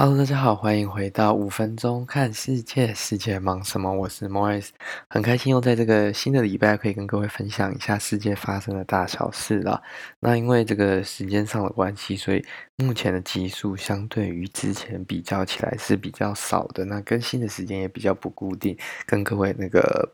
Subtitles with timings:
[0.00, 3.92] Hello，大家好，欢迎回到五分钟看世界，世界忙什么？
[3.92, 4.68] 我是 Morris，
[5.10, 9.82] 很开心又在这个新的礼拜可以跟各位分享一下世界发生的大小事了。
[10.20, 12.44] 那因为这个时间上的关系，所以
[12.76, 16.84] 目前的集数相对于之前比较起来是比较少的。
[16.84, 20.08] 那更新的时间也比较不固定，跟各位那个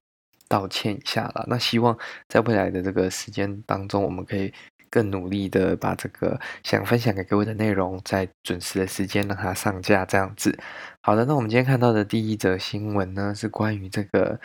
[0.48, 1.44] 道歉一下了。
[1.46, 1.94] 那希望
[2.26, 4.50] 在未来的这个时间当中，我们可以。
[4.94, 10.56] 更努力的把这个想分享给各位的内容，在准时的时间让它上架，这样子。
[11.00, 14.38] 好的，那我们今天看到的第一则新闻呢，是关于这个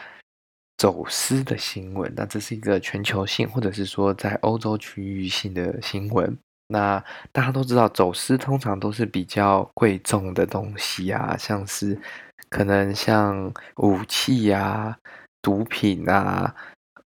[0.76, 2.12] 走私的新闻。
[2.16, 6.36] 那这是一个全球性，或者是说在欧洲区域性的新闻。
[6.70, 11.96] 那大家都知道，走私通常都是比较贵重的东西啊，像是
[12.50, 14.98] 可能像武器啊、
[15.44, 16.56] 毒品啊。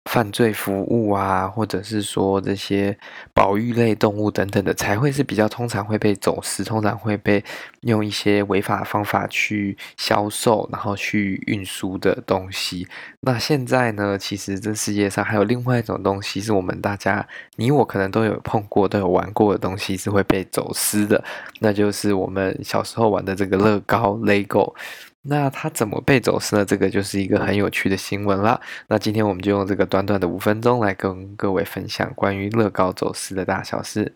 [0.04, 2.96] 犯罪服务啊，或者是说这些
[3.32, 7.42] 保育类动物等等的，才会是比较通常会被走私，通常会被
[7.80, 12.86] 用一些违法方法去销售，然后去运输的东西。
[13.20, 21.24] 那现在呢，其实这世界上还有另外一种东西，是我们大家你我可能都有碰过、都有玩过的东西，是会被走私的，
[21.60, 24.74] 那就是我们小时候玩的这个乐高 （Lego）。
[25.26, 26.64] 那它怎么被走私呢？
[26.64, 28.60] 这个就是一个很有趣的新闻了。
[28.88, 34.14] 那今天我们就用这个短短的五分钟来跟各位分享关于乐高走私的大小事。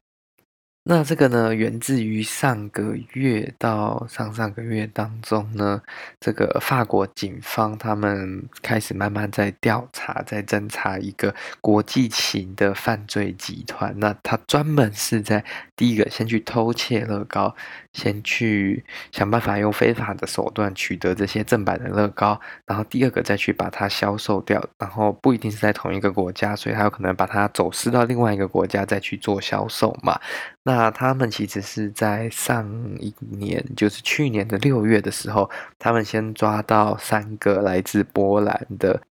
[0.91, 5.83] 那这个呢，源自于上个月到上上个月当中呢，
[6.19, 13.95] 这个法国警方他们开始慢慢在调查，在侦查一个国际型的犯罪集团。
[13.99, 15.45] 那他专门是在
[15.77, 17.55] 第一个先去偷窃乐高，
[17.93, 30.19] 先去想办法用非法的手段取得这些正版的乐高，然后第二个再去把它销售掉，然后不一定是在同一个国家，所以他有可能把它走私到另外一个国家再去做销售嘛。
[30.63, 32.65] 那那他们其实是在上
[33.01, 39.03] 一年，就是去年的六月的时候，他们先抓到三个来自波兰的，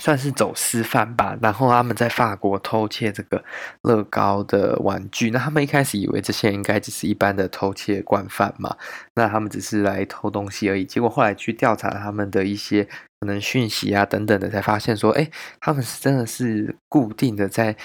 [0.00, 1.36] 算是走私犯吧。
[1.42, 3.44] 然后他们在法国偷窃这个
[3.82, 5.30] 乐高的玩具。
[5.30, 8.74] 那他们一开始以为这些应该只是一般的偷窃惯犯嘛，
[9.14, 10.86] 那他们只是来偷东西而已。
[10.86, 12.82] 结果后来去调查他们的一些
[13.20, 15.30] 可能讯息啊等等的，才发现说，哎，
[15.60, 17.76] 他们是真的是固定的在。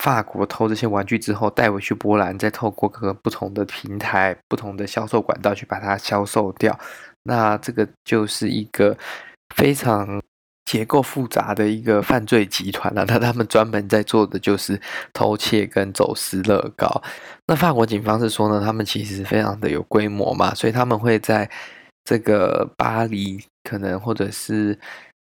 [0.00, 6.76] 法国偷这些玩具之后带回去波兰，再透过各个不同的平台、不同的销售管道去把它销售掉。
[7.24, 8.96] 那这个就是一个
[9.54, 10.18] 非常
[10.64, 13.04] 结构复杂的一个犯罪集团了。
[13.06, 14.80] 那他们专门在做的就是
[15.12, 17.02] 偷窃跟走私乐高。
[17.46, 21.50] 那法国警方是说呢，他们其实非常的有规模嘛，所以他们会在
[22.04, 24.78] 这个巴黎可能或者是。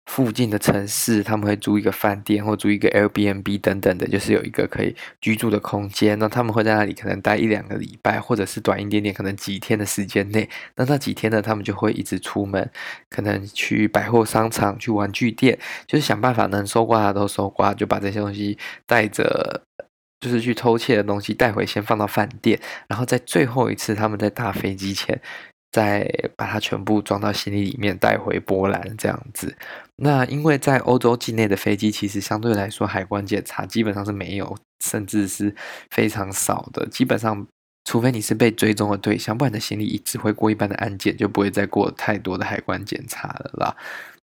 [0.05, 6.19] 附近的城市，他们会租一个饭店或租一个 Airbnb 等等的，就是有一个可以居住的空间。
[6.19, 10.47] 那他们会在那里可能待一两个礼拜，或者是短一点点，可能几天的时间内。
[10.75, 12.69] 那那几天呢，他们就会一直出门，
[13.09, 19.63] 可能去百货商场、去玩具店，就是想办法能收刮的都收刮，就把这些东西带着，
[20.19, 25.21] 就是去偷窃的东西带回，先放到饭店，然后在最后一次他们在搭飞机前。
[25.73, 26.07] 再
[26.37, 29.57] 把它全部装到行李里面带回波兰这样子。
[29.95, 35.55] 那因为在欧洲境内的飞机，其实相对来说海关检查基本上是没有，甚至是
[35.89, 36.87] 非常少的。
[36.87, 37.47] 基本上，
[37.85, 43.75] 除非你是被追踪的对象，不然的行李只会过一般的安检，就不会再过太多的海关检查了啦。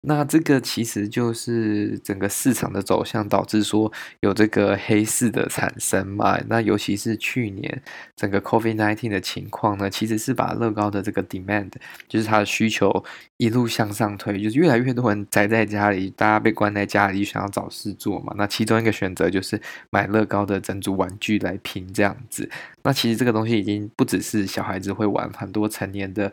[0.00, 6.38] 那这个其实就是整个市场的走向，导致说有这个黑市的产生嘛。
[6.48, 7.82] 那尤其是去年
[8.14, 11.72] 整个 COVID-19 的情况呢，其实是把乐高的这个 demand，
[12.06, 13.04] 就是它的需求
[13.38, 18.32] 一路向上推，就是越来越多人宅在家里，大家被关在家里，想要找事做嘛。
[18.38, 19.60] 那其中一个选择就是
[19.91, 22.48] 买乐高的整组玩具来拼这样子。
[22.84, 26.32] 那其实这个东西已经不只是小孩子会玩，很多成年的。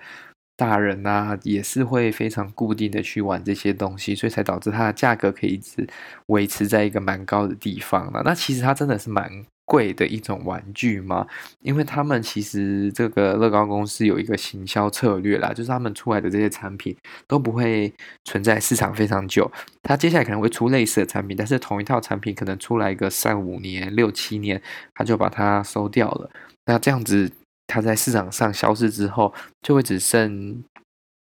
[0.57, 5.85] 大人呐、啊，也是会非常固定的去玩这些东西，所以才导致它的价格可以一直
[6.27, 8.21] 维持在一个蛮高的地方了。
[8.23, 9.29] 那其实它真的是蛮
[9.65, 11.27] 贵的一种玩具嘛，
[11.61, 16.95] 因为他们其实这个乐高公司有一个行销策略啦，就是他们出来的这些产品
[17.27, 17.91] 都不会
[18.23, 19.51] 存在市场非常久，
[19.83, 24.61] 它接下来可能会出类似的产品，但是同一套产品可能出来个三五年、六七年，
[24.93, 26.29] 他就把它收掉了。
[26.65, 27.29] 那这样子。
[27.67, 30.63] 它在市场上消失之后，就会只剩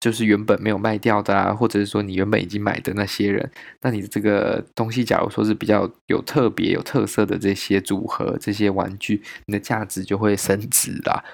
[0.01, 3.51] 就是原本没有卖掉的啊，或者是说你原本已经买的那些人，
[3.83, 11.25] 那你的这个东西，假如说是比较有特别、有特色的这些组合、这些玩具，你的价值就会升值啦。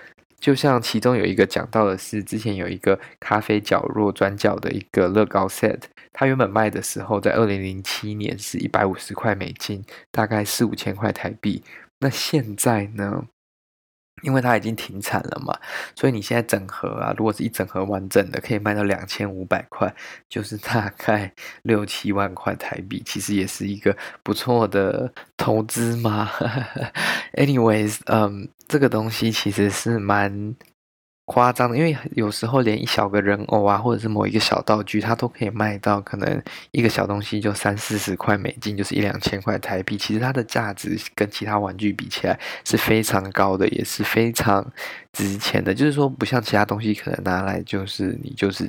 [0.40, 5.80] 就像其中有一个讲到的是，之前有一个咖啡角落转角的一个乐高 set，
[6.12, 11.62] 它原本卖的时候在二零零七年是一百五十块美金，大概四五千块台币。
[12.00, 13.24] 那现在呢？
[14.24, 15.56] 因为它已经停产了嘛，
[15.94, 19.94] 所以你现在整合啊，如果是一整合完整的，可以卖到两千五百块，
[20.28, 21.32] 就是大概
[21.62, 26.30] 六七万块台币，其实也是一个不错的投资嘛。
[27.34, 30.56] Anyways，嗯，这个东西其实是蛮。
[31.26, 39.96] 夸张的，因为有时候连一小个人偶啊，或者是某一个小道具，它都可以卖到可能一个小东西就三四十块美金，就是一两千块台币。
[39.96, 44.70] 其实它的价值跟其他玩具比起来是非常高的，也是非常
[45.14, 45.72] 值钱的。
[45.72, 48.68] 就是说，不像其他东西可能拿来就是你就是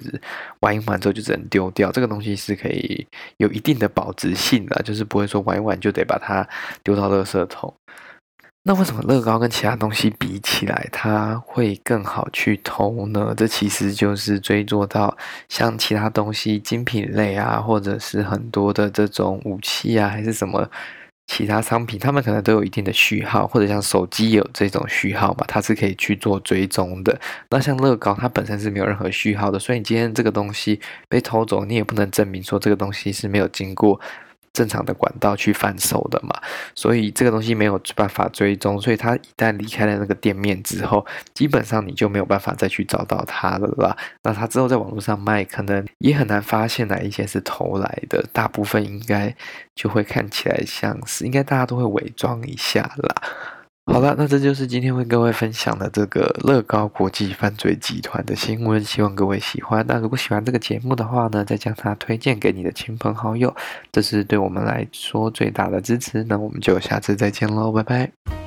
[0.61, 3.05] 玩一玩之后就只能丢掉，这个东西是可以
[3.35, 6.47] 有一定的保值性的，就是不会说玩一玩就得把它
[6.83, 7.73] 丢到垃圾桶。
[8.67, 13.31] 那为什么乐高跟其他东西比起来，它会更好去偷呢？
[13.37, 15.15] 这其实就是追溯到
[15.47, 20.67] 像其他东西精品类啊，或者是很多的这种武器啊，还是什么
[21.27, 27.15] 其他商品，他们可能都有一定的序号，或者像手机有这种序号嘛，它是可以去做追踪的。
[27.51, 34.01] 那像乐高，它本身是没有任何序号的，所以你今天这个东西被偷走，你也不能证明说这个东西是没有经过。
[34.55, 36.33] 正常的管道去贩售的嘛，
[36.73, 43.97] 所以这个东西没有办法追踪，所以它一旦离开了那个店面之后，基本上你就没有办法再去找到它了啦。
[44.23, 49.35] 那它之后在网络上卖，可能也很难发现哪一些是偷来的，大部分应该
[49.75, 53.15] 就会看起来像是，应该大家都会伪装一下啦。
[53.87, 59.85] 好了，那这就是今天为各位分享的这个乐高国际犯罪集团的新闻，希望各位喜欢。
[59.87, 63.55] 那如果喜欢这个节目的话呢，再将它推荐给你的亲朋好友，
[63.91, 66.23] 这是对我们来说最大的支持。
[66.25, 68.44] 那我们就下次再见喽，拜拜。